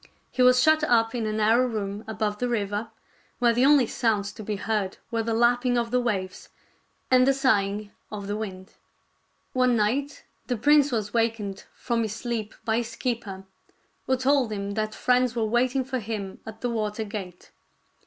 He 0.31 0.41
was 0.41 0.59
shut 0.63 0.83
up 0.83 1.13
in 1.13 1.27
a 1.27 1.31
narrow 1.31 1.67
room 1.67 2.03
above 2.07 2.39
the 2.39 2.49
river, 2.49 2.89
where 3.37 3.53
the 3.53 3.67
only 3.67 3.85
sounds 3.85 4.31
to 4.31 4.41
be 4.43 4.55
heard 4.55 4.97
were 5.11 5.21
the 5.21 5.35
lapping 5.35 5.77
of 5.77 5.91
the 5.91 5.99
waves 5.99 6.49
and 7.11 7.27
the 7.27 7.35
sighing 7.35 7.91
of 8.11 8.25
the 8.25 8.35
wind. 8.35 8.69
KING 8.69 8.73
JOHN 8.73 8.79
AND 8.79 9.53
PRINCE 9.53 9.61
ARTHUR 9.61 9.61
1 9.77 9.77
17 9.77 9.77
One 9.77 9.77
night 9.77 10.23
the 10.47 10.57
prince 10.57 10.91
was 10.91 11.13
wakened 11.13 11.65
from 11.75 12.01
his 12.01 12.15
sleep 12.15 12.55
by 12.65 12.77
his 12.77 12.95
keeper, 12.95 13.43
who 14.07 14.17
told 14.17 14.51
him 14.51 14.71
that 14.71 14.95
friends 14.95 15.35
were 15.35 15.45
wait 15.45 15.75
ing 15.75 15.83
for 15.85 15.99
him 15.99 16.39
at 16.47 16.61
the 16.61 16.71
water 16.71 17.03
gate. 17.03 17.51